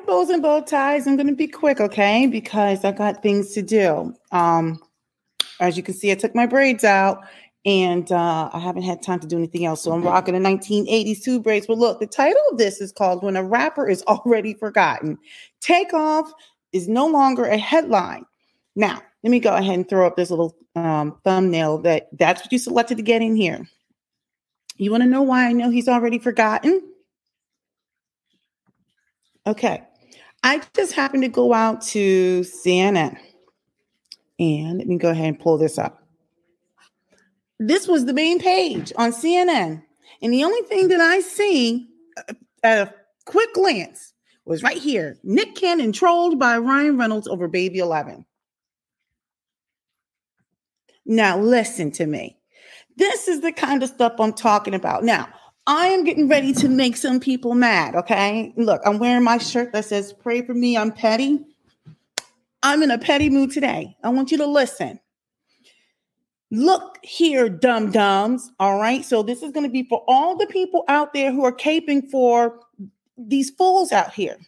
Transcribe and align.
Right, 0.00 0.06
bows 0.06 0.30
and 0.30 0.42
bow 0.42 0.62
ties. 0.62 1.06
I'm 1.06 1.16
going 1.16 1.26
to 1.26 1.34
be 1.34 1.46
quick, 1.46 1.78
okay? 1.78 2.26
Because 2.26 2.86
I 2.86 2.92
got 2.92 3.22
things 3.22 3.52
to 3.52 3.60
do. 3.60 4.14
Um, 4.32 4.80
as 5.60 5.76
you 5.76 5.82
can 5.82 5.92
see, 5.92 6.10
I 6.10 6.14
took 6.14 6.34
my 6.34 6.46
braids 6.46 6.84
out 6.84 7.22
and 7.66 8.10
uh, 8.10 8.48
I 8.50 8.58
haven't 8.60 8.84
had 8.84 9.02
time 9.02 9.20
to 9.20 9.26
do 9.26 9.36
anything 9.36 9.66
else. 9.66 9.82
So 9.82 9.92
I'm 9.92 10.02
rocking 10.02 10.34
a 10.34 10.38
1980s 10.38 11.22
two 11.22 11.38
braids. 11.38 11.66
But 11.66 11.76
look, 11.76 12.00
the 12.00 12.06
title 12.06 12.40
of 12.50 12.56
this 12.56 12.80
is 12.80 12.92
called 12.92 13.22
When 13.22 13.36
a 13.36 13.44
Rapper 13.44 13.90
is 13.90 14.02
Already 14.04 14.54
Forgotten. 14.54 15.18
Takeoff 15.60 16.32
is 16.72 16.88
no 16.88 17.06
longer 17.06 17.44
a 17.44 17.58
headline. 17.58 18.24
Now, 18.76 19.02
let 19.22 19.30
me 19.30 19.38
go 19.38 19.54
ahead 19.54 19.74
and 19.74 19.86
throw 19.86 20.06
up 20.06 20.16
this 20.16 20.30
little 20.30 20.56
um, 20.76 21.20
thumbnail 21.24 21.76
that 21.82 22.08
that's 22.12 22.40
what 22.40 22.52
you 22.52 22.58
selected 22.58 22.96
to 22.96 23.02
get 23.02 23.20
in 23.20 23.36
here. 23.36 23.68
You 24.78 24.92
want 24.92 25.02
to 25.02 25.08
know 25.10 25.22
why 25.22 25.46
I 25.46 25.52
know 25.52 25.68
he's 25.68 25.88
already 25.88 26.18
forgotten? 26.18 26.80
Okay. 29.46 29.82
I 30.42 30.62
just 30.74 30.92
happened 30.92 31.22
to 31.22 31.28
go 31.28 31.52
out 31.52 31.82
to 31.88 32.40
CNN. 32.40 33.18
And 34.38 34.78
let 34.78 34.86
me 34.86 34.96
go 34.96 35.10
ahead 35.10 35.26
and 35.26 35.38
pull 35.38 35.58
this 35.58 35.78
up. 35.78 36.02
This 37.58 37.86
was 37.86 38.06
the 38.06 38.14
main 38.14 38.38
page 38.38 38.92
on 38.96 39.12
CNN. 39.12 39.82
And 40.22 40.32
the 40.32 40.44
only 40.44 40.62
thing 40.62 40.88
that 40.88 41.00
I 41.00 41.20
see 41.20 41.88
uh, 42.16 42.32
at 42.62 42.88
a 42.88 42.94
quick 43.26 43.52
glance 43.52 44.14
was 44.46 44.62
right 44.62 44.78
here 44.78 45.18
Nick 45.22 45.54
Cannon 45.54 45.92
trolled 45.92 46.38
by 46.38 46.56
Ryan 46.58 46.96
Reynolds 46.96 47.28
over 47.28 47.48
Baby 47.48 47.78
11. 47.78 48.24
Now, 51.04 51.38
listen 51.38 51.90
to 51.92 52.06
me. 52.06 52.38
This 52.96 53.28
is 53.28 53.40
the 53.40 53.52
kind 53.52 53.82
of 53.82 53.88
stuff 53.88 54.14
I'm 54.18 54.32
talking 54.32 54.74
about. 54.74 55.04
Now, 55.04 55.28
I 55.70 55.86
am 55.86 56.02
getting 56.02 56.26
ready 56.26 56.52
to 56.54 56.68
make 56.68 56.96
some 56.96 57.20
people 57.20 57.54
mad. 57.54 57.94
Okay. 57.94 58.52
Look, 58.56 58.82
I'm 58.84 58.98
wearing 58.98 59.22
my 59.22 59.38
shirt 59.38 59.72
that 59.72 59.84
says, 59.84 60.12
Pray 60.12 60.42
for 60.42 60.52
me, 60.52 60.76
I'm 60.76 60.90
petty. 60.90 61.38
I'm 62.64 62.82
in 62.82 62.90
a 62.90 62.98
petty 62.98 63.30
mood 63.30 63.52
today. 63.52 63.96
I 64.02 64.08
want 64.08 64.32
you 64.32 64.38
to 64.38 64.46
listen. 64.46 64.98
Look 66.50 66.98
here, 67.04 67.48
dum 67.48 67.92
dums. 67.92 68.50
All 68.58 68.80
right. 68.80 69.04
So, 69.04 69.22
this 69.22 69.44
is 69.44 69.52
going 69.52 69.62
to 69.62 69.70
be 69.70 69.84
for 69.84 70.02
all 70.08 70.36
the 70.36 70.48
people 70.48 70.82
out 70.88 71.12
there 71.12 71.30
who 71.30 71.44
are 71.44 71.52
caping 71.52 72.10
for 72.10 72.58
these 73.16 73.50
fools 73.50 73.92
out 73.92 74.12
here. 74.12 74.38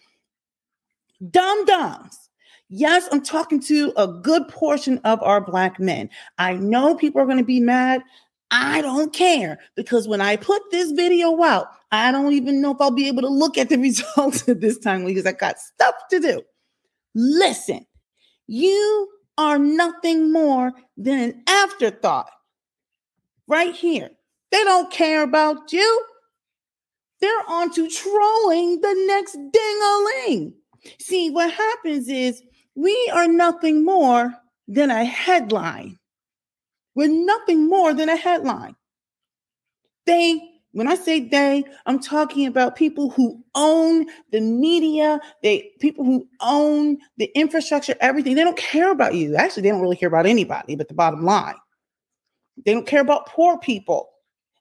Dum 1.31 1.65
dums. 1.67 2.19
Yes, 2.69 3.09
I'm 3.13 3.23
talking 3.23 3.61
to 3.61 3.93
a 3.97 4.09
good 4.09 4.49
portion 4.49 4.99
of 5.05 5.23
our 5.23 5.41
Black 5.41 5.79
men. 5.79 6.11
I 6.39 6.55
know 6.55 6.97
people 6.97 7.21
are 7.21 7.27
going 7.27 7.39
to 7.39 7.45
be 7.45 7.61
mad. 7.61 8.03
I 8.53 8.83
don't 8.83 9.15
care 9.15 9.59
because 9.77 10.07
when 10.07 10.21
I 10.21 10.37
put 10.37 10.63
this 10.71 10.93
video 10.93 11.43
out, 11.43 11.69
I 11.91 12.13
don't 12.13 12.35
even 12.35 12.61
know 12.61 12.73
if 12.73 12.81
I'll 12.81 12.91
be 12.91 13.09
able 13.09 13.23
to 13.23 13.29
look 13.29 13.57
at 13.57 13.71
the 13.71 13.79
results 13.79 14.47
at 14.49 14.61
this 14.61 14.79
time 14.79 15.07
because 15.07 15.27
I 15.27 15.33
got 15.33 15.59
stuff 15.59 15.95
to 16.11 16.21
do. 16.21 16.43
Listen, 17.15 17.87
you 18.47 19.09
are 19.39 19.59
nothing 19.59 20.31
more 20.31 20.73
than 20.99 21.19
an 21.19 21.43
afterthought 21.49 22.31
right 23.49 23.75
here. 23.75 24.11
They 24.51 24.63
don't 24.65 24.93
care 24.93 25.23
about 25.23 25.73
you. 25.73 26.07
They're 27.23 27.49
on 27.49 27.73
to 27.75 27.89
trolling 27.89 28.83
the 28.83 28.95
next 29.07 29.33
ding-a-ling. 29.33 30.55
See, 30.99 31.31
what 31.31 31.53
happens 31.53 32.09
is 32.09 32.43
we 32.75 33.11
are 33.15 33.29
nothing 33.29 33.85
more 33.85 34.35
than 34.69 34.91
a 34.91 35.05
headline. 35.05 35.99
We're 36.95 37.09
nothing 37.09 37.69
more 37.69 37.95
than 37.95 38.09
a 38.09 38.17
headline. 38.17 38.77
They, 40.07 40.41
when 40.73 40.89
I 40.89 40.95
say 40.95 41.21
they, 41.21 41.65
I'm 41.87 42.01
talking 42.01 42.47
about 42.47 42.77
people 42.77 43.11
who 43.11 43.43
own 43.55 44.07
the 44.31 44.41
media, 44.41 45.21
they 45.43 45.71
people 45.81 46.05
who 46.05 46.29
own 46.41 46.99
the 47.17 47.31
infrastructure, 47.35 47.95
everything. 48.01 48.35
They 48.35 48.45
don't 48.45 48.57
care 48.57 48.91
about 48.91 49.15
you. 49.15 49.37
Actually, 49.37 49.65
they 49.65 49.71
don't 49.71 49.81
really 49.81 49.97
care 49.97 50.09
about 50.09 50.27
anybody, 50.27 50.77
but 50.77 50.89
the 50.89 50.95
bottom 50.95 51.25
line. 51.25 51.55
They 52.65 52.73
don't 52.73 52.87
care 52.87 53.01
about 53.01 53.27
poor 53.27 53.59
people, 53.59 54.11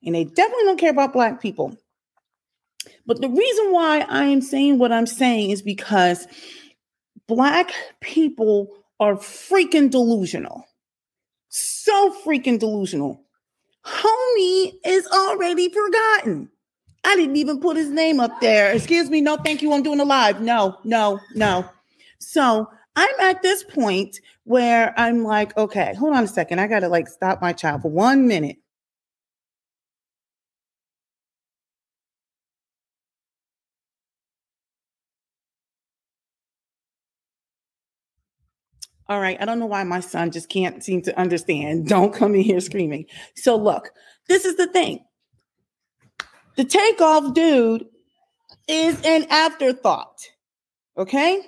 and 0.03 0.15
they 0.15 0.23
definitely 0.23 0.65
don't 0.65 0.79
care 0.79 0.91
about 0.91 1.13
black 1.13 1.41
people. 1.41 1.75
But 3.05 3.21
the 3.21 3.29
reason 3.29 3.71
why 3.71 4.05
I 4.09 4.25
am 4.25 4.41
saying 4.41 4.79
what 4.79 4.91
I'm 4.91 5.05
saying 5.05 5.49
is 5.49 5.61
because 5.61 6.27
black 7.27 7.71
people 7.99 8.69
are 8.99 9.15
freaking 9.15 9.89
delusional 9.89 10.65
so 11.91 12.15
freaking 12.25 12.57
delusional. 12.57 13.21
Homie 13.85 14.73
is 14.85 15.05
already 15.07 15.69
forgotten. 15.69 16.49
I 17.03 17.15
didn't 17.15 17.35
even 17.35 17.59
put 17.59 17.75
his 17.75 17.89
name 17.89 18.19
up 18.19 18.39
there. 18.39 18.71
Excuse 18.71 19.09
me. 19.09 19.19
No, 19.21 19.35
thank 19.37 19.61
you. 19.61 19.73
I'm 19.73 19.83
doing 19.83 19.99
a 19.99 20.05
live. 20.05 20.39
No, 20.39 20.77
no, 20.83 21.19
no. 21.35 21.65
So 22.19 22.67
I'm 22.95 23.19
at 23.19 23.41
this 23.41 23.63
point 23.63 24.19
where 24.45 24.93
I'm 24.97 25.23
like, 25.23 25.57
okay, 25.57 25.93
hold 25.95 26.15
on 26.15 26.23
a 26.23 26.27
second. 26.27 26.59
I 26.59 26.67
got 26.67 26.79
to 26.79 26.87
like 26.87 27.07
stop 27.07 27.41
my 27.41 27.51
child 27.51 27.81
for 27.81 27.91
one 27.91 28.27
minute. 28.27 28.57
All 39.11 39.19
right. 39.19 39.35
I 39.41 39.43
don't 39.43 39.59
know 39.59 39.65
why 39.65 39.83
my 39.83 39.99
son 39.99 40.31
just 40.31 40.47
can't 40.47 40.81
seem 40.81 41.01
to 41.01 41.19
understand. 41.19 41.85
Don't 41.89 42.13
come 42.13 42.33
in 42.33 42.43
here 42.43 42.61
screaming. 42.61 43.07
So, 43.35 43.57
look, 43.57 43.91
this 44.29 44.45
is 44.45 44.55
the 44.55 44.67
thing 44.67 45.03
the 46.55 46.63
takeoff 46.63 47.33
dude 47.33 47.87
is 48.69 49.01
an 49.03 49.25
afterthought. 49.29 50.17
Okay. 50.97 51.41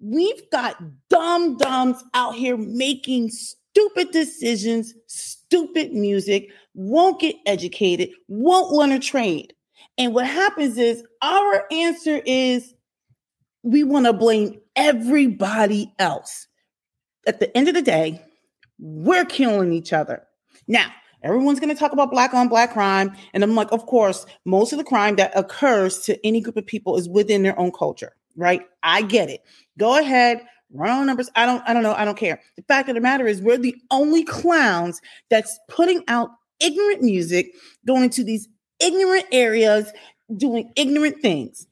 We've 0.00 0.50
got 0.50 0.82
dumb 1.10 1.58
dumbs 1.58 2.02
out 2.14 2.34
here 2.34 2.56
making 2.56 3.28
stupid 3.28 4.10
decisions, 4.12 4.94
stupid 5.06 5.92
music, 5.92 6.48
won't 6.72 7.20
get 7.20 7.36
educated, 7.44 8.08
won't 8.26 8.72
learn 8.72 8.90
a 8.90 8.98
trade. 8.98 9.52
And 9.98 10.14
what 10.14 10.26
happens 10.26 10.78
is 10.78 11.04
our 11.20 11.64
answer 11.70 12.22
is 12.24 12.72
we 13.62 13.84
want 13.84 14.06
to 14.06 14.14
blame 14.14 14.58
everybody 14.74 15.92
else 15.98 16.48
at 17.26 17.40
the 17.40 17.56
end 17.56 17.68
of 17.68 17.74
the 17.74 17.82
day, 17.82 18.22
we're 18.78 19.24
killing 19.24 19.72
each 19.72 19.92
other. 19.92 20.24
Now, 20.66 20.90
everyone's 21.22 21.60
going 21.60 21.74
to 21.74 21.78
talk 21.78 21.92
about 21.92 22.10
black 22.10 22.34
on 22.34 22.48
black 22.48 22.72
crime. 22.72 23.14
And 23.32 23.42
I'm 23.42 23.54
like, 23.54 23.70
of 23.72 23.86
course, 23.86 24.26
most 24.44 24.72
of 24.72 24.78
the 24.78 24.84
crime 24.84 25.16
that 25.16 25.32
occurs 25.36 26.00
to 26.00 26.26
any 26.26 26.40
group 26.40 26.56
of 26.56 26.66
people 26.66 26.96
is 26.96 27.08
within 27.08 27.42
their 27.42 27.58
own 27.58 27.72
culture, 27.72 28.12
right? 28.36 28.62
I 28.82 29.02
get 29.02 29.30
it. 29.30 29.42
Go 29.78 29.98
ahead, 29.98 30.44
run 30.72 31.06
numbers. 31.06 31.30
I 31.36 31.46
don't, 31.46 31.62
I 31.66 31.72
don't 31.72 31.82
know. 31.82 31.94
I 31.94 32.04
don't 32.04 32.18
care. 32.18 32.40
The 32.56 32.62
fact 32.62 32.88
of 32.88 32.94
the 32.94 33.00
matter 33.00 33.26
is 33.26 33.40
we're 33.40 33.58
the 33.58 33.76
only 33.90 34.24
clowns 34.24 35.00
that's 35.30 35.58
putting 35.68 36.02
out 36.08 36.30
ignorant 36.60 37.02
music, 37.02 37.52
going 37.86 38.10
to 38.10 38.24
these 38.24 38.48
ignorant 38.80 39.26
areas, 39.32 39.92
doing 40.36 40.72
ignorant 40.76 41.20
things. 41.20 41.66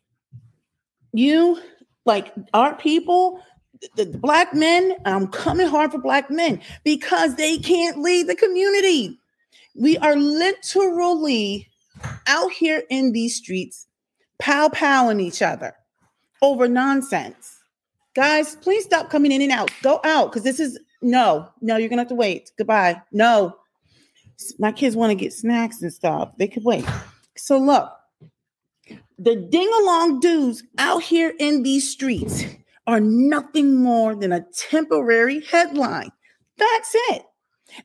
You 1.13 1.61
like 2.07 2.33
our 2.55 2.75
people 2.75 3.43
the, 3.97 4.07
black 4.07 4.55
men, 4.55 4.97
I'm 5.05 5.29
coming 5.29 5.67
hard 5.67 5.93
for 5.93 5.99
black 5.99 6.31
men 6.31 6.61
because 6.85 7.37
they 7.37 7.59
can't 7.59 7.99
lead 7.99 8.27
the 8.27 8.35
community. 8.35 9.19
We 9.75 9.99
are 9.99 10.17
literally 10.17 11.69
out 12.27 12.53
here 12.53 12.83
in 12.91 13.13
these 13.13 13.37
streets, 13.37 13.87
pow 14.39 14.69
powing 14.69 15.21
each 15.21 15.43
other 15.43 15.75
over 16.43 16.69
nonsense. 16.69 17.59
Guys, 18.15 18.57
please 18.57 18.85
stop 18.85 19.11
coming 19.11 19.33
in 19.33 19.43
and 19.43 19.53
out. 19.53 19.71
Go 19.83 20.01
out 20.05 20.31
because 20.31 20.43
this 20.43 20.61
is 20.61 20.79
no, 21.03 21.49
no, 21.61 21.77
you're 21.77 21.89
gonna 21.89 22.03
have 22.03 22.09
to 22.09 22.15
wait. 22.15 22.51
Goodbye. 22.59 23.01
No, 23.13 23.57
my 24.59 24.73
kids 24.73 24.97
want 24.97 25.11
to 25.11 25.15
get 25.15 25.33
snacks 25.33 25.81
and 25.81 25.93
stuff. 25.93 26.33
They 26.37 26.49
could 26.49 26.65
wait. 26.65 26.85
So, 27.37 27.59
look, 27.59 27.91
the 29.19 29.37
ding 29.37 29.71
along 29.83 30.21
dudes 30.21 30.63
out 30.79 31.03
here 31.03 31.33
in 31.39 31.63
these 31.63 31.91
streets 31.91 32.45
are 32.91 33.01
nothing 33.01 33.77
more 33.77 34.17
than 34.17 34.33
a 34.33 34.45
temporary 34.53 35.41
headline. 35.43 36.11
That's 36.59 36.91
it. 36.93 37.23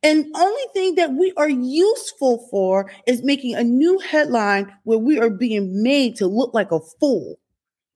And 0.01 0.25
only 0.35 0.63
thing 0.73 0.95
that 0.95 1.13
we 1.13 1.31
are 1.37 1.47
useful 1.47 2.47
for 2.49 2.91
is 3.05 3.23
making 3.23 3.53
a 3.53 3.63
new 3.63 3.99
headline 3.99 4.73
where 4.83 4.97
we 4.97 5.19
are 5.19 5.29
being 5.29 5.83
made 5.83 6.15
to 6.15 6.25
look 6.25 6.55
like 6.55 6.71
a 6.71 6.79
fool. 6.99 7.39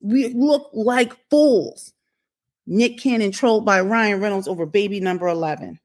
We 0.00 0.28
look 0.28 0.70
like 0.72 1.16
fools. 1.30 1.92
Nick 2.68 2.98
Cannon 2.98 3.32
trolled 3.32 3.66
by 3.66 3.80
Ryan 3.80 4.20
Reynolds 4.20 4.46
over 4.46 4.64
baby 4.64 5.00
number 5.00 5.26
11. 5.26 5.80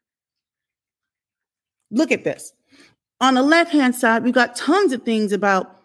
Look 1.89 2.11
at 2.11 2.23
this. 2.23 2.53
On 3.19 3.33
the 3.33 3.41
left 3.41 3.71
hand 3.71 3.95
side, 3.95 4.23
we 4.23 4.31
got 4.31 4.55
tons 4.55 4.93
of 4.93 5.01
things 5.01 5.31
about 5.31 5.81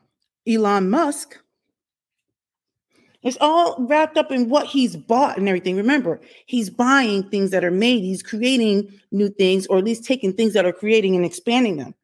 Elon 0.46 0.90
Musk. 0.90 1.38
It's 3.22 3.36
all 3.40 3.76
wrapped 3.78 4.16
up 4.16 4.32
in 4.32 4.48
what 4.48 4.66
he's 4.66 4.96
bought 4.96 5.36
and 5.36 5.48
everything. 5.48 5.76
Remember, 5.76 6.20
he's 6.46 6.70
buying 6.70 7.28
things 7.28 7.50
that 7.50 7.64
are 7.64 7.70
made, 7.70 8.02
he's 8.02 8.22
creating 8.22 8.88
new 9.12 9.28
things, 9.28 9.66
or 9.66 9.78
at 9.78 9.84
least 9.84 10.04
taking 10.04 10.32
things 10.32 10.54
that 10.54 10.64
are 10.64 10.72
creating 10.72 11.16
and 11.16 11.24
expanding 11.24 11.76
them. 11.76 11.94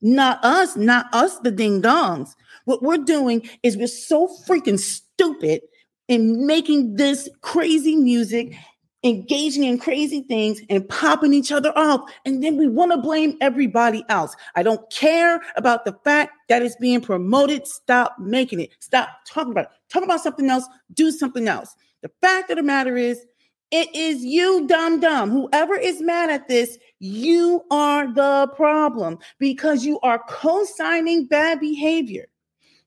Not 0.00 0.42
us, 0.44 0.76
not 0.76 1.06
us, 1.12 1.38
the 1.40 1.50
ding 1.50 1.82
dongs. 1.82 2.34
What 2.64 2.82
we're 2.82 2.98
doing 2.98 3.48
is 3.62 3.76
we're 3.76 3.88
so 3.88 4.28
freaking 4.46 4.78
stupid 4.78 5.62
in 6.08 6.46
making 6.46 6.96
this 6.96 7.28
crazy 7.40 7.96
music, 7.96 8.54
engaging 9.02 9.64
in 9.64 9.78
crazy 9.78 10.22
things 10.22 10.60
and 10.68 10.88
popping 10.88 11.32
each 11.32 11.52
other 11.52 11.72
off. 11.76 12.10
And 12.24 12.42
then 12.42 12.56
we 12.56 12.68
want 12.68 12.92
to 12.92 12.98
blame 12.98 13.36
everybody 13.40 14.04
else. 14.08 14.34
I 14.54 14.62
don't 14.62 14.90
care 14.90 15.40
about 15.56 15.84
the 15.84 15.96
fact 16.04 16.32
that 16.48 16.62
it's 16.62 16.76
being 16.76 17.00
promoted. 17.00 17.66
Stop 17.66 18.16
making 18.18 18.60
it. 18.60 18.70
Stop 18.80 19.08
talking 19.26 19.52
about 19.52 19.66
it. 19.66 19.70
Talk 19.88 20.04
about 20.04 20.20
something 20.20 20.50
else. 20.50 20.64
Do 20.92 21.10
something 21.10 21.48
else. 21.48 21.74
The 22.02 22.10
fact 22.20 22.50
of 22.50 22.56
the 22.56 22.62
matter 22.62 22.96
is, 22.96 23.24
it 23.70 23.94
is 23.94 24.24
you, 24.24 24.66
dumb 24.66 24.98
dumb. 24.98 25.30
Whoever 25.30 25.76
is 25.76 26.02
mad 26.02 26.28
at 26.28 26.48
this, 26.48 26.76
you 26.98 27.62
are 27.70 28.12
the 28.12 28.48
problem 28.56 29.18
because 29.38 29.84
you 29.84 30.00
are 30.00 30.20
co 30.28 30.64
signing 30.64 31.26
bad 31.26 31.60
behavior. 31.60 32.26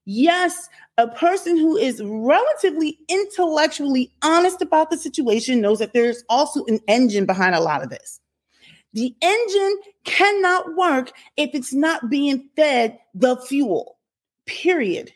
Yes, 0.05 0.67
a 0.97 1.07
person 1.07 1.57
who 1.57 1.77
is 1.77 2.01
relatively 2.03 2.99
intellectually 3.07 4.11
honest 4.21 4.61
about 4.61 4.89
the 4.89 4.97
situation 4.97 5.61
knows 5.61 5.79
that 5.79 5.93
there's 5.93 6.23
also 6.29 6.65
an 6.65 6.79
engine 6.87 7.25
behind 7.25 7.55
a 7.55 7.61
lot 7.61 7.83
of 7.83 7.89
this. 7.89 8.19
The 8.93 9.15
engine 9.21 9.77
cannot 10.03 10.75
work 10.75 11.11
if 11.37 11.51
it's 11.53 11.73
not 11.73 12.09
being 12.09 12.49
fed 12.55 12.99
the 13.13 13.37
fuel, 13.37 13.97
period. 14.45 15.11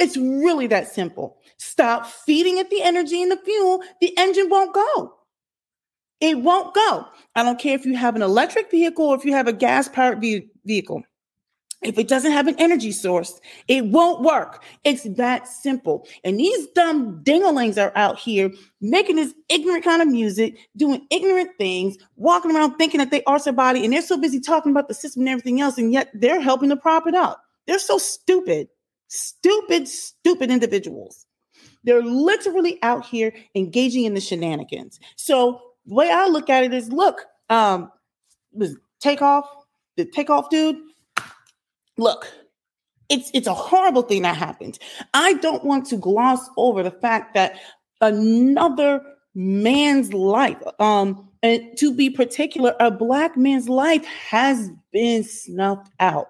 It's 0.00 0.16
really 0.16 0.66
that 0.66 0.88
simple. 0.88 1.38
Stop 1.58 2.06
feeding 2.06 2.58
it 2.58 2.70
the 2.70 2.82
energy 2.82 3.22
and 3.22 3.30
the 3.30 3.36
fuel, 3.36 3.82
the 4.00 4.12
engine 4.18 4.50
won't 4.50 4.74
go. 4.74 5.14
It 6.20 6.38
won't 6.38 6.74
go. 6.74 7.06
I 7.36 7.42
don't 7.42 7.58
care 7.58 7.74
if 7.76 7.86
you 7.86 7.96
have 7.96 8.16
an 8.16 8.22
electric 8.22 8.70
vehicle 8.70 9.06
or 9.06 9.16
if 9.16 9.24
you 9.24 9.32
have 9.32 9.46
a 9.46 9.52
gas 9.52 9.88
powered 9.88 10.20
vehicle. 10.20 11.04
If 11.82 11.98
it 11.98 12.08
doesn't 12.08 12.32
have 12.32 12.46
an 12.46 12.56
energy 12.58 12.92
source, 12.92 13.40
it 13.68 13.84
won't 13.86 14.22
work. 14.22 14.62
It's 14.84 15.02
that 15.16 15.46
simple. 15.46 16.06
And 16.24 16.40
these 16.40 16.66
dumb 16.68 17.22
dinglings 17.22 17.76
are 17.76 17.92
out 17.94 18.18
here 18.18 18.50
making 18.80 19.16
this 19.16 19.34
ignorant 19.48 19.84
kind 19.84 20.00
of 20.00 20.08
music, 20.08 20.56
doing 20.76 21.06
ignorant 21.10 21.50
things, 21.58 21.96
walking 22.16 22.54
around 22.54 22.76
thinking 22.76 22.98
that 22.98 23.10
they 23.10 23.22
are 23.24 23.38
somebody, 23.38 23.84
and 23.84 23.92
they're 23.92 24.02
so 24.02 24.16
busy 24.16 24.40
talking 24.40 24.72
about 24.72 24.88
the 24.88 24.94
system 24.94 25.22
and 25.22 25.28
everything 25.28 25.60
else, 25.60 25.76
and 25.76 25.92
yet 25.92 26.10
they're 26.14 26.40
helping 26.40 26.70
to 26.70 26.76
prop 26.76 27.06
it 27.06 27.14
up. 27.14 27.42
They're 27.66 27.78
so 27.78 27.98
stupid, 27.98 28.68
stupid, 29.08 29.88
stupid 29.88 30.50
individuals. 30.50 31.26
They're 31.84 32.02
literally 32.02 32.78
out 32.82 33.04
here 33.04 33.34
engaging 33.54 34.04
in 34.04 34.14
the 34.14 34.20
shenanigans. 34.20 34.98
So 35.16 35.60
the 35.86 35.94
way 35.94 36.10
I 36.10 36.28
look 36.28 36.48
at 36.48 36.64
it 36.64 36.72
is, 36.72 36.90
look, 36.90 37.26
um, 37.50 37.90
was 38.52 38.76
takeoff, 39.00 39.46
the 39.96 40.04
takeoff 40.06 40.48
dude. 40.48 40.76
Look, 41.96 42.32
it's 43.08 43.30
it's 43.34 43.46
a 43.46 43.54
horrible 43.54 44.02
thing 44.02 44.22
that 44.22 44.36
happened. 44.36 44.78
I 45.12 45.34
don't 45.34 45.64
want 45.64 45.86
to 45.86 45.96
gloss 45.96 46.48
over 46.56 46.82
the 46.82 46.90
fact 46.90 47.34
that 47.34 47.60
another 48.00 49.02
man's 49.34 50.12
life, 50.12 50.62
um, 50.78 51.28
and 51.42 51.76
to 51.78 51.94
be 51.94 52.10
particular, 52.10 52.74
a 52.80 52.90
black 52.90 53.36
man's 53.36 53.68
life 53.68 54.04
has 54.04 54.70
been 54.92 55.24
snuffed 55.24 55.90
out 56.00 56.28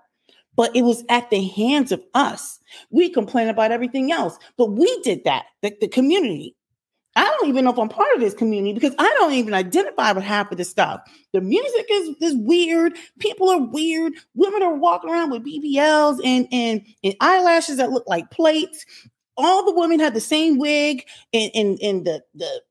but 0.57 0.75
it 0.75 0.83
was 0.83 1.05
at 1.09 1.31
the 1.31 1.47
hands 1.49 1.93
of 1.93 2.03
us. 2.15 2.61
We 2.91 3.11
complain 3.11 3.49
about 3.49 3.73
everything 3.73 4.13
else, 4.13 4.39
but 4.57 4.73
we 4.73 5.01
did 5.03 5.25
that, 5.25 5.47
the, 5.63 5.77
the 5.81 5.89
community. 5.89 6.55
I 7.17 7.25
don't 7.25 7.49
even 7.49 7.65
know 7.65 7.73
if 7.73 7.79
I'm 7.79 7.89
part 7.89 8.15
of 8.15 8.21
this 8.21 8.35
community 8.35 8.75
because 8.75 8.95
I 8.99 9.09
don't 9.19 9.35
even 9.35 9.55
identify 9.55 10.11
with 10.13 10.25
half 10.25 10.51
of 10.51 10.59
the 10.59 10.65
stuff. 10.65 11.01
The 11.33 11.41
music 11.41 11.87
is, 11.91 12.17
is 12.21 12.35
weird. 12.37 12.97
People 13.21 13.49
are 13.51 13.61
weird. 13.61 14.15
Women 14.35 14.63
are 14.63 14.75
walking 14.75 15.11
around 15.11 15.31
with 15.31 15.45
BBLs 15.45 16.19
and, 16.25 16.49
and, 16.51 16.85
and 17.05 17.15
eyelashes 17.21 17.77
that 17.77 17.93
look 17.93 18.05
like 18.09 18.31
plates. 18.31 18.85
All 19.37 19.65
the 19.65 19.75
women 19.79 20.01
have 20.01 20.15
the 20.15 20.21
same 20.21 20.59
wig 20.59 21.07
and, 21.33 21.51
and, 21.55 21.79
and 21.81 22.05
the, 22.05 22.23
the 22.35 22.63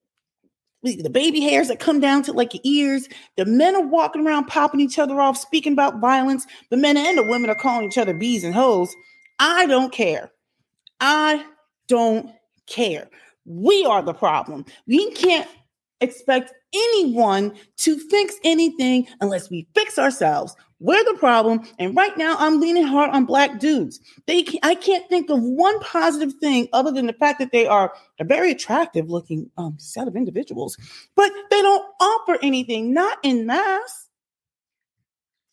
the 0.84 1.10
baby 1.10 1.40
hairs 1.40 1.69
that 1.69 1.80
come 1.80 2.01
down 2.01 2.24
to 2.24 2.34
like 2.34 2.54
your 2.54 2.62
ears. 2.66 3.07
The 3.38 3.45
men 3.45 3.74
are 3.75 3.88
walking 3.88 4.28
around 4.28 4.48
popping 4.48 4.81
each 4.81 5.00
other 5.00 5.22
off, 5.22 5.38
speaking 5.38 5.72
about 5.72 6.01
violence. 6.01 6.45
The 6.72 6.78
men 6.78 6.98
and 6.98 7.18
the 7.18 7.24
women 7.24 7.50
are 7.50 7.56
calling 7.56 7.88
each 7.88 7.98
other 7.98 8.13
bees 8.13 8.44
and 8.44 8.54
hoes. 8.54 8.94
I 9.40 9.66
don't 9.66 9.94
care. 9.94 10.31
I 11.00 11.45
don't 11.88 12.30
care. 12.68 13.10
We 13.45 13.86
are 13.86 14.01
the 14.01 14.13
problem. 14.13 14.66
We 14.88 15.12
can't 15.12 15.48
expect 16.01 16.54
anyone 16.74 17.54
to 17.78 17.98
fix 17.98 18.36
anything 18.44 19.07
unless 19.22 19.50
we 19.50 19.68
fix 19.74 19.98
ourselves. 19.98 20.56
We're 20.80 21.04
the 21.06 21.18
problem. 21.18 21.66
And 21.80 21.95
right 21.95 22.18
now, 22.18 22.36
I'm 22.40 22.60
leaning 22.60 22.84
hard 22.84 23.12
on 23.12 23.25
black 23.25 23.60
dudes. 23.60 24.01
They, 24.28 24.45
I 24.63 24.75
can't 24.75 25.07
think 25.07 25.30
of 25.30 25.42
one 25.42 25.80
positive 25.80 26.34
thing 26.42 26.68
other 26.74 26.92
than 26.92 27.07
the 27.07 27.13
fact 27.13 27.40
that 27.40 27.54
they 27.54 27.66
are 27.66 27.94
a 28.19 28.25
very 28.25 28.51
attractive 28.51 29.10
looking 29.10 29.50
um, 29.57 29.75
set 29.80 30.10
of 30.10 30.18
individuals, 30.18 30.78
but 31.16 31.31
they 31.50 31.62
don't 31.62 31.86
offer 32.01 32.38
anything, 32.44 32.94
not 32.94 33.18
in 33.24 33.45
mass. 33.45 34.10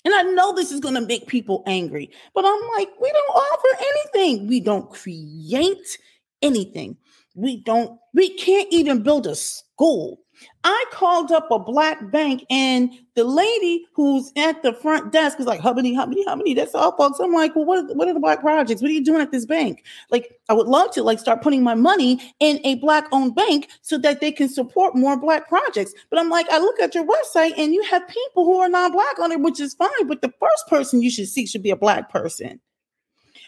And 0.05 0.15
I 0.15 0.23
know 0.23 0.53
this 0.53 0.73
is 0.73 0.81
going 0.81 0.95
to 0.95 1.01
make 1.01 1.29
people 1.29 1.63
angry, 1.67 2.11
but 2.35 2.45
I'm 2.45 2.61
like, 2.77 2.89
we 3.01 3.13
don't 3.13 3.37
offer 3.37 3.85
anything. 4.15 4.49
We 4.49 4.59
don't 4.59 4.91
create 4.91 5.99
anything. 6.43 6.97
We 7.35 7.63
don't, 7.63 7.99
we 8.15 8.37
can't 8.37 8.69
even 8.73 9.03
build 9.03 9.27
a 9.27 9.35
school. 9.35 10.21
I 10.65 10.85
called 10.91 11.33
up 11.33 11.51
a 11.51 11.59
black 11.59 12.11
bank 12.11 12.45
and 12.51 12.91
the 13.15 13.25
lady 13.25 13.87
who's 13.95 14.33
at 14.37 14.63
the 14.63 14.73
front 14.73 15.13
desk 15.13 15.39
was 15.39 15.47
like, 15.47 15.61
how 15.61 15.73
many, 15.73 15.95
how 15.95 16.07
many, 16.07 16.25
how 16.25 16.37
many? 16.37 16.55
That's 16.55 16.75
all 16.75 16.97
folks. 16.97 17.19
I'm 17.19 17.33
like, 17.33 17.55
well, 17.55 17.65
what 17.65 17.79
are, 17.79 17.95
what 17.95 18.09
are 18.09 18.15
the 18.15 18.21
black 18.21 18.41
projects? 18.41 18.81
What 18.81 18.91
are 18.91 18.95
you 18.95 19.05
doing 19.05 19.21
at 19.21 19.33
this 19.33 19.47
bank? 19.47 19.85
Like, 20.11 20.39
I 20.49 20.55
would 20.55 20.67
love 20.67 20.93
to 20.93 21.03
like 21.03 21.19
start 21.19 21.43
putting 21.43 21.63
my 21.63 21.75
money 21.75 22.21
in 22.41 22.61
a 22.65 22.77
black 22.77 23.07
owned 23.13 23.35
bank 23.35 23.69
so 23.83 23.99
that 23.99 24.21
they 24.21 24.33
can 24.33 24.49
support 24.49 24.95
more 24.95 25.19
black 25.19 25.49
projects. 25.49 25.95
But 26.09 26.19
I'm 26.19 26.31
like, 26.31 26.49
I 26.51 26.59
look 26.59 26.81
at 26.81 26.95
your 26.95 27.07
website 27.07 27.53
and 27.59 27.75
you 27.75 27.83
have 27.85 28.09
people 28.09 28.45
who 28.45 28.59
are 28.61 28.69
non-black 28.69 29.19
on 29.19 29.33
it, 29.33 29.41
which 29.41 29.61
is 29.61 29.75
fine. 29.75 30.07
But 30.07 30.23
the 30.23 30.33
first 30.41 30.69
person 30.69 31.03
you 31.03 31.11
should 31.11 31.29
see 31.29 31.47
should 31.47 31.63
be 31.63 31.71
a 31.71 31.77
black 31.77 32.11
person. 32.11 32.61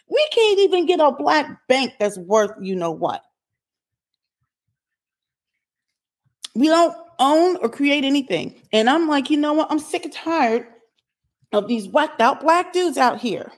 We 0.09 0.29
can't 0.33 0.59
even 0.59 0.87
get 0.87 1.01
a 1.01 1.13
black 1.13 1.67
bank 1.69 1.93
that's 1.99 2.19
worth 2.19 2.53
you 2.61 2.77
know 2.77 2.91
what. 2.91 3.23
We 6.55 6.69
don't 6.69 6.97
own 7.19 7.57
or 7.57 7.69
create 7.69 8.05
anything. 8.05 8.61
And 8.73 8.91
I'm 8.91 9.09
like, 9.09 9.31
you 9.31 9.37
know 9.37 9.53
what? 9.53 9.71
I'm 9.71 9.79
sick 9.79 10.05
and 10.05 10.13
tired 10.13 10.67
of 11.53 11.69
these 11.69 11.89
whacked 11.89 12.21
out 12.21 12.41
black 12.41 12.73
dudes 12.73 12.99
out 12.99 13.21
here. 13.21 13.51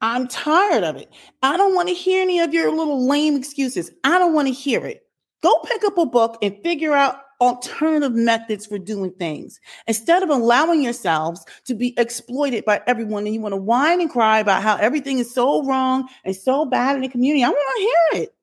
I'm 0.00 0.28
tired 0.28 0.84
of 0.84 0.96
it. 0.96 1.10
I 1.42 1.56
don't 1.56 1.74
want 1.74 1.88
to 1.88 1.94
hear 1.94 2.22
any 2.22 2.40
of 2.40 2.52
your 2.52 2.70
little 2.70 3.06
lame 3.08 3.36
excuses. 3.36 3.90
I 4.04 4.18
don't 4.18 4.34
want 4.34 4.48
to 4.48 4.54
hear 4.54 4.84
it. 4.86 5.02
Go 5.42 5.58
pick 5.64 5.84
up 5.84 5.98
a 5.98 6.06
book 6.06 6.38
and 6.42 6.56
figure 6.62 6.92
out 6.92 7.20
alternative 7.40 8.14
methods 8.14 8.64
for 8.66 8.78
doing 8.78 9.12
things 9.12 9.60
instead 9.86 10.22
of 10.22 10.30
allowing 10.30 10.82
yourselves 10.82 11.44
to 11.66 11.74
be 11.74 11.94
exploited 11.98 12.64
by 12.64 12.80
everyone 12.86 13.26
and 13.26 13.34
you 13.34 13.40
want 13.40 13.52
to 13.52 13.60
whine 13.60 14.00
and 14.00 14.10
cry 14.10 14.38
about 14.38 14.62
how 14.62 14.76
everything 14.76 15.18
is 15.18 15.32
so 15.32 15.62
wrong 15.64 16.08
and 16.24 16.34
so 16.34 16.64
bad 16.64 16.96
in 16.96 17.02
the 17.02 17.08
community. 17.08 17.44
I 17.44 17.48
want 17.48 17.76
to 17.76 17.82
hear 17.82 18.22
it. 18.22 18.34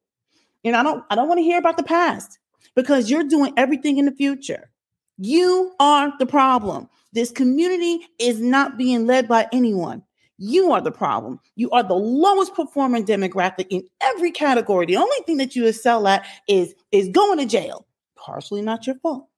And 0.64 0.76
I 0.76 0.84
don't 0.84 1.04
I 1.10 1.16
don't 1.16 1.28
want 1.28 1.40
to 1.40 1.44
hear 1.44 1.58
about 1.58 1.78
the 1.78 1.84
past 1.84 2.40
because 2.76 3.10
you're 3.10 3.24
doing 3.24 3.54
everything 3.58 3.98
in 3.98 4.06
the 4.06 4.12
future. 4.12 4.70
You 5.18 5.74
are 5.80 6.14
the 6.18 6.26
problem. 6.26 6.90
This 7.14 7.32
community 7.32 8.08
is 8.20 8.42
not 8.42 8.78
being 8.78 9.06
led 9.06 9.28
by 9.28 9.48
anyone. 9.54 10.04
You 10.38 10.72
are 10.72 10.82
the 10.82 10.92
problem. 10.92 11.40
You 11.56 11.70
are 11.72 11.84
the 11.84 11.94
lowest 11.94 12.56
performing 12.56 13.06
demographic 13.06 13.68
in 13.70 13.84
every 14.02 14.32
category. 14.32 14.86
The 14.86 14.98
only 14.98 15.18
thing 15.26 15.38
that 15.38 15.56
you 15.56 15.68
excel 15.68 16.08
at 16.08 16.26
is, 16.48 16.74
is 16.92 17.10
going 17.10 17.40
to 17.40 17.46
jail. 17.46 17.86
Partially 18.16 18.62
not 18.62 18.88
your 18.88 18.96
fault. 18.96 19.30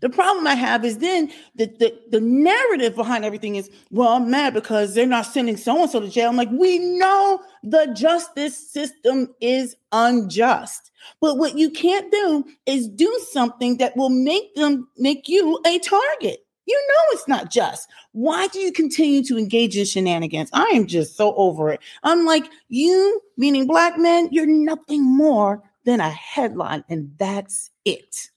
The 0.00 0.08
problem 0.08 0.46
I 0.46 0.54
have 0.54 0.84
is 0.84 0.98
then 0.98 1.32
the, 1.54 1.66
the, 1.66 1.98
the 2.10 2.20
narrative 2.20 2.94
behind 2.96 3.24
everything 3.24 3.56
is, 3.56 3.70
well, 3.90 4.08
I'm 4.08 4.30
mad 4.30 4.54
because 4.54 4.94
they're 4.94 5.06
not 5.06 5.26
sending 5.26 5.56
so 5.56 5.82
and 5.82 5.90
so 5.90 6.00
to 6.00 6.08
jail. 6.08 6.30
I'm 6.30 6.36
like, 6.36 6.50
we 6.50 6.78
know 6.78 7.40
the 7.62 7.92
justice 7.94 8.56
system 8.70 9.34
is 9.40 9.76
unjust. 9.92 10.90
But 11.20 11.38
what 11.38 11.56
you 11.56 11.70
can't 11.70 12.10
do 12.10 12.44
is 12.66 12.88
do 12.88 13.20
something 13.30 13.76
that 13.78 13.96
will 13.96 14.10
make 14.10 14.54
them 14.54 14.88
make 14.96 15.28
you 15.28 15.60
a 15.66 15.78
target. 15.78 16.44
You 16.66 16.86
know 16.88 17.02
it's 17.12 17.28
not 17.28 17.50
just. 17.50 17.88
Why 18.12 18.46
do 18.48 18.58
you 18.58 18.72
continue 18.72 19.24
to 19.24 19.38
engage 19.38 19.76
in 19.76 19.86
shenanigans? 19.86 20.50
I 20.52 20.66
am 20.74 20.86
just 20.86 21.16
so 21.16 21.34
over 21.36 21.70
it. 21.70 21.80
I'm 22.02 22.26
like, 22.26 22.44
you, 22.68 23.22
meaning 23.38 23.66
black 23.66 23.96
men, 23.96 24.28
you're 24.32 24.44
nothing 24.44 25.02
more 25.02 25.62
than 25.84 26.00
a 26.00 26.10
headline, 26.10 26.84
and 26.90 27.10
that's 27.16 27.70
it. 27.86 28.28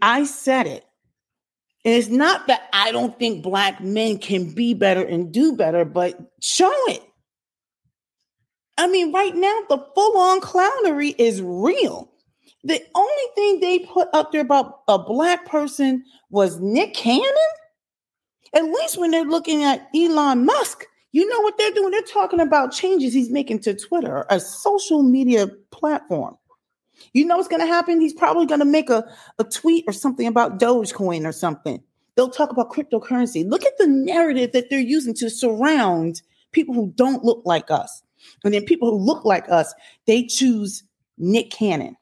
I 0.00 0.24
said 0.24 0.66
it. 0.66 0.84
And 1.84 1.94
it's 1.94 2.08
not 2.08 2.46
that 2.46 2.68
I 2.72 2.92
don't 2.92 3.18
think 3.18 3.42
black 3.42 3.80
men 3.80 4.18
can 4.18 4.54
be 4.54 4.72
better 4.72 5.02
and 5.02 5.32
do 5.32 5.56
better, 5.56 5.84
but 5.84 6.18
show 6.40 6.72
it. 6.86 7.02
I 8.78 8.86
mean, 8.86 9.12
right 9.12 9.34
now, 9.34 9.60
the 9.68 9.84
full 9.94 10.16
on 10.18 10.40
clownery 10.40 11.14
is 11.18 11.42
real. 11.42 12.10
The 12.64 12.80
only 12.94 13.24
thing 13.34 13.60
they 13.60 13.80
put 13.80 14.08
up 14.12 14.30
there 14.30 14.40
about 14.40 14.82
a 14.86 14.98
black 14.98 15.46
person 15.46 16.04
was 16.30 16.60
Nick 16.60 16.94
Cannon. 16.94 17.24
At 18.54 18.64
least 18.64 18.98
when 18.98 19.10
they're 19.10 19.24
looking 19.24 19.64
at 19.64 19.88
Elon 19.94 20.44
Musk, 20.44 20.86
You 21.12 21.28
know 21.28 21.40
what 21.42 21.58
they're 21.58 21.72
doing? 21.72 21.90
They're 21.90 22.02
talking 22.02 22.40
about 22.40 22.72
changes 22.72 23.12
he's 23.12 23.30
making 23.30 23.60
to 23.60 23.74
Twitter, 23.74 24.24
a 24.30 24.40
social 24.40 25.02
media 25.02 25.46
platform. 25.70 26.36
You 27.12 27.24
know 27.24 27.36
what's 27.36 27.48
going 27.48 27.60
to 27.60 27.66
happen? 27.66 28.00
He's 28.00 28.14
probably 28.14 28.46
going 28.46 28.60
to 28.60 28.66
make 28.66 28.90
a, 28.90 29.04
a 29.38 29.44
tweet 29.44 29.84
or 29.86 29.92
something 29.92 30.26
about 30.26 30.58
Dogecoin 30.58 31.26
or 31.26 31.32
something. 31.32 31.82
They'll 32.14 32.30
talk 32.30 32.50
about 32.50 32.70
cryptocurrency. 32.70 33.48
Look 33.48 33.64
at 33.64 33.78
the 33.78 33.86
narrative 33.86 34.52
that 34.52 34.70
they're 34.70 34.78
using 34.78 35.14
to 35.14 35.30
surround 35.30 36.22
people 36.52 36.74
who 36.74 36.92
don't 36.94 37.24
look 37.24 37.42
like 37.44 37.70
us. 37.70 38.02
And 38.44 38.52
then 38.52 38.64
people 38.64 38.90
who 38.90 39.04
look 39.04 39.24
like 39.24 39.50
us, 39.50 39.74
they 40.06 40.26
choose 40.26 40.84
Nick 41.18 41.50
Cannon. 41.50 41.96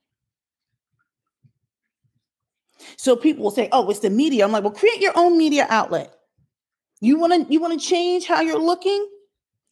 So 2.96 3.16
people 3.16 3.44
will 3.44 3.50
say, 3.50 3.68
"Oh, 3.72 3.88
it's 3.90 4.00
the 4.00 4.10
media." 4.10 4.44
I'm 4.44 4.52
like, 4.52 4.64
"Well, 4.64 4.72
create 4.72 5.00
your 5.00 5.12
own 5.16 5.38
media 5.38 5.66
outlet. 5.68 6.14
You 7.00 7.18
want 7.18 7.32
to 7.32 7.52
you 7.52 7.60
want 7.60 7.78
to 7.80 7.86
change 7.86 8.26
how 8.26 8.40
you're 8.40 8.58
looking? 8.58 9.06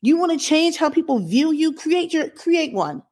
You 0.00 0.16
want 0.16 0.32
to 0.32 0.38
change 0.38 0.76
how 0.76 0.90
people 0.90 1.18
view 1.18 1.52
you? 1.52 1.72
Create 1.72 2.12
your 2.12 2.28
create 2.30 2.72
one. 2.72 3.02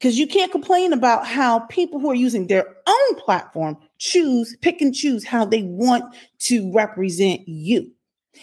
Because 0.00 0.18
you 0.18 0.26
can't 0.26 0.50
complain 0.50 0.94
about 0.94 1.26
how 1.26 1.60
people 1.60 2.00
who 2.00 2.10
are 2.10 2.14
using 2.14 2.46
their 2.46 2.66
own 2.86 3.14
platform 3.16 3.76
choose, 3.98 4.56
pick 4.62 4.80
and 4.80 4.94
choose 4.94 5.26
how 5.26 5.44
they 5.44 5.62
want 5.62 6.14
to 6.38 6.72
represent 6.72 7.46
you. 7.46 7.92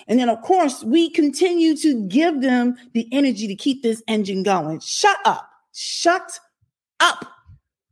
And 0.08 0.20
then, 0.20 0.30
of 0.30 0.40
course, 0.44 0.84
we 0.84 1.10
continue 1.10 1.76
to 1.78 2.08
give 2.08 2.42
them 2.42 2.76
the 2.94 3.08
energy 3.12 3.48
to 3.48 3.56
keep 3.56 3.82
this 3.82 4.04
engine 4.08 4.44
going. 4.44 4.82
Shut 4.82 5.18
up. 5.26 5.50
Shut 5.74 6.40
up. 7.00 7.26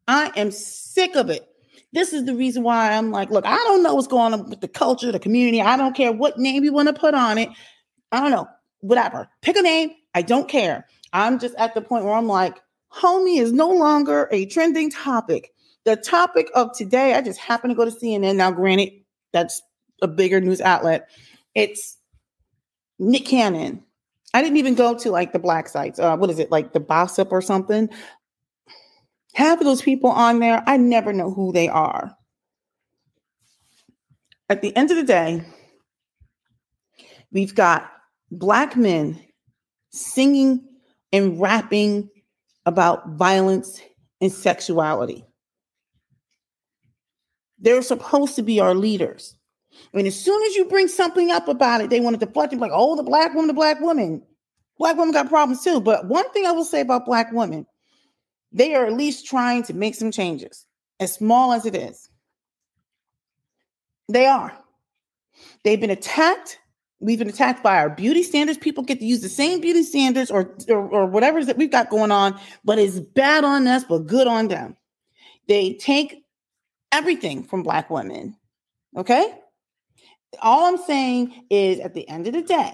I 0.07 0.31
am 0.35 0.51
sick 0.51 1.15
of 1.15 1.31
it. 1.31 1.47
This 1.91 2.13
is 2.13 2.25
the 2.25 2.35
reason 2.35 2.61
why 2.61 2.91
I'm 2.91 3.09
like, 3.09 3.31
look, 3.31 3.47
I 3.47 3.55
don't 3.55 3.81
know 3.81 3.95
what's 3.95 4.07
going 4.07 4.33
on 4.33 4.47
with 4.47 4.61
the 4.61 4.67
culture, 4.67 5.11
the 5.11 5.19
community. 5.19 5.61
I 5.61 5.75
don't 5.77 5.95
care 5.95 6.11
what 6.11 6.37
name 6.37 6.63
you 6.63 6.73
want 6.73 6.89
to 6.89 6.93
put 6.93 7.15
on 7.15 7.39
it. 7.39 7.49
I 8.11 8.19
don't 8.19 8.31
know, 8.31 8.47
whatever. 8.81 9.27
Pick 9.41 9.55
a 9.55 9.61
name. 9.61 9.91
I 10.13 10.21
don't 10.21 10.47
care. 10.47 10.85
I'm 11.13 11.39
just 11.39 11.55
at 11.55 11.73
the 11.73 11.81
point 11.81 12.05
where 12.05 12.13
I'm 12.13 12.27
like, 12.27 12.59
homie 12.95 13.39
is 13.39 13.51
no 13.51 13.69
longer 13.69 14.27
a 14.31 14.45
trending 14.45 14.89
topic. 14.89 15.51
The 15.83 15.95
topic 15.95 16.49
of 16.55 16.75
today, 16.75 17.13
I 17.13 17.21
just 17.21 17.39
happen 17.39 17.69
to 17.69 17.75
go 17.75 17.85
to 17.85 17.91
CNN. 17.91 18.37
Now, 18.37 18.51
granted, 18.51 18.93
that's 19.33 19.61
a 20.01 20.07
bigger 20.07 20.41
news 20.41 20.61
outlet. 20.61 21.09
It's 21.53 21.97
Nick 22.97 23.25
Cannon. 23.25 23.83
I 24.33 24.41
didn't 24.41 24.57
even 24.57 24.75
go 24.75 24.97
to 24.97 25.11
like 25.11 25.31
the 25.31 25.39
black 25.39 25.69
sites. 25.69 25.99
Uh, 25.99 26.17
what 26.17 26.29
is 26.29 26.39
it, 26.39 26.51
like 26.51 26.73
the 26.73 26.79
Bossip 26.79 27.31
or 27.31 27.41
something? 27.41 27.89
Half 29.33 29.59
of 29.59 29.65
those 29.65 29.81
people 29.81 30.09
on 30.09 30.39
there, 30.39 30.63
I 30.65 30.77
never 30.77 31.13
know 31.13 31.31
who 31.31 31.51
they 31.51 31.67
are. 31.67 32.15
At 34.49 34.61
the 34.61 34.75
end 34.75 34.91
of 34.91 34.97
the 34.97 35.03
day, 35.03 35.43
we've 37.31 37.55
got 37.55 37.91
black 38.31 38.75
men 38.75 39.21
singing 39.91 40.67
and 41.11 41.39
rapping 41.39 42.09
about 42.65 43.09
violence 43.09 43.81
and 44.21 44.31
sexuality. 44.31 45.25
They're 47.59 47.81
supposed 47.81 48.35
to 48.35 48.43
be 48.43 48.59
our 48.59 48.75
leaders. 48.75 49.35
And 49.93 50.07
as 50.07 50.19
soon 50.19 50.41
as 50.43 50.55
you 50.55 50.65
bring 50.65 50.87
something 50.87 51.31
up 51.31 51.47
about 51.47 51.81
it, 51.81 51.89
they 51.89 51.99
want 51.99 52.19
to 52.19 52.25
deflect 52.25 52.53
it 52.53 52.59
like, 52.59 52.71
oh, 52.73 52.95
the 52.95 53.03
black 53.03 53.33
woman, 53.33 53.47
the 53.47 53.53
black 53.53 53.79
woman. 53.79 54.23
Black 54.77 54.97
women 54.97 55.13
got 55.13 55.29
problems 55.29 55.63
too. 55.63 55.79
But 55.79 56.07
one 56.07 56.29
thing 56.31 56.45
I 56.45 56.51
will 56.51 56.65
say 56.65 56.81
about 56.81 57.05
black 57.05 57.31
women, 57.31 57.65
they 58.51 58.73
are 58.75 58.85
at 58.85 58.93
least 58.93 59.25
trying 59.25 59.63
to 59.63 59.73
make 59.73 59.95
some 59.95 60.11
changes, 60.11 60.65
as 60.99 61.13
small 61.13 61.53
as 61.53 61.65
it 61.65 61.75
is. 61.75 62.09
They 64.09 64.25
are. 64.25 64.57
They've 65.63 65.79
been 65.79 65.89
attacked 65.89 66.59
we've 66.99 67.19
been 67.19 67.29
attacked 67.29 67.63
by 67.63 67.77
our 67.77 67.89
beauty 67.89 68.23
standards. 68.23 68.57
People 68.57 68.83
get 68.83 68.99
to 68.99 69.05
use 69.05 69.21
the 69.21 69.29
same 69.29 69.61
beauty 69.61 69.83
standards 69.83 70.31
or, 70.31 70.55
or, 70.69 70.89
or 70.89 71.05
whatever 71.05 71.43
that 71.43 71.57
we've 71.57 71.71
got 71.71 71.89
going 71.89 72.11
on, 72.11 72.39
but 72.63 72.79
it's 72.79 72.99
bad 72.99 73.43
on 73.43 73.67
us, 73.67 73.83
but 73.83 74.07
good 74.07 74.27
on 74.27 74.47
them. 74.47 74.75
They 75.47 75.73
take 75.73 76.23
everything 76.91 77.43
from 77.43 77.63
Black 77.63 77.89
women. 77.89 78.35
Okay. 78.95 79.33
All 80.41 80.65
I'm 80.65 80.77
saying 80.77 81.45
is 81.49 81.79
at 81.79 81.93
the 81.93 82.07
end 82.09 82.27
of 82.27 82.33
the 82.33 82.41
day, 82.41 82.73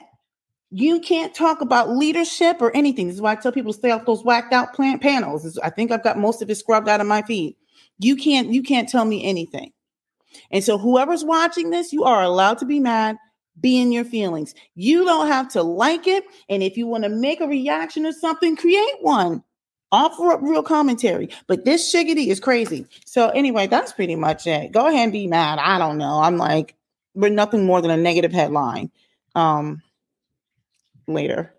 you 0.71 1.01
can't 1.01 1.35
talk 1.35 1.61
about 1.61 1.89
leadership 1.89 2.61
or 2.61 2.75
anything. 2.75 3.07
This 3.07 3.17
is 3.17 3.21
why 3.21 3.33
I 3.33 3.35
tell 3.35 3.51
people 3.51 3.73
to 3.73 3.77
stay 3.77 3.91
off 3.91 4.05
those 4.05 4.23
whacked 4.23 4.53
out 4.53 4.73
plant 4.73 5.01
panels. 5.01 5.59
I 5.59 5.69
think 5.69 5.91
I've 5.91 6.03
got 6.03 6.17
most 6.17 6.41
of 6.41 6.49
it 6.49 6.55
scrubbed 6.55 6.87
out 6.87 7.01
of 7.01 7.07
my 7.07 7.21
feed. 7.23 7.57
You 7.99 8.15
can't 8.15 8.51
you 8.53 8.63
can't 8.63 8.87
tell 8.87 9.03
me 9.03 9.23
anything. 9.23 9.73
And 10.49 10.63
so 10.63 10.77
whoever's 10.77 11.25
watching 11.25 11.71
this, 11.71 11.91
you 11.91 12.05
are 12.05 12.23
allowed 12.23 12.57
to 12.59 12.65
be 12.65 12.79
mad 12.79 13.17
be 13.59 13.79
in 13.79 13.91
your 13.91 14.05
feelings. 14.05 14.55
You 14.75 15.03
don't 15.05 15.27
have 15.27 15.49
to 15.49 15.63
like 15.63 16.07
it. 16.07 16.23
And 16.49 16.63
if 16.63 16.77
you 16.77 16.87
want 16.87 17.03
to 17.03 17.09
make 17.09 17.41
a 17.41 17.47
reaction 17.47 18.05
or 18.05 18.13
something, 18.13 18.55
create 18.55 18.95
one. 19.01 19.43
Offer 19.91 20.31
up 20.31 20.39
real 20.41 20.63
commentary. 20.63 21.29
But 21.47 21.65
this 21.65 21.93
shiggity 21.93 22.27
is 22.27 22.39
crazy. 22.39 22.85
So, 23.05 23.29
anyway, 23.29 23.67
that's 23.67 23.91
pretty 23.91 24.15
much 24.15 24.47
it. 24.47 24.71
Go 24.71 24.87
ahead 24.87 25.03
and 25.03 25.11
be 25.11 25.27
mad. 25.27 25.59
I 25.59 25.77
don't 25.77 25.97
know. 25.97 26.21
I'm 26.21 26.37
like, 26.37 26.75
we're 27.13 27.29
nothing 27.29 27.65
more 27.65 27.81
than 27.81 27.91
a 27.91 27.97
negative 27.97 28.31
headline. 28.31 28.89
Um, 29.35 29.81
later. 31.07 31.53